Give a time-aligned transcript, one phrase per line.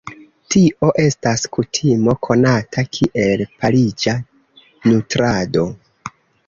[0.53, 5.73] Tio estas kutimo konata kiel "pariĝa nutrado".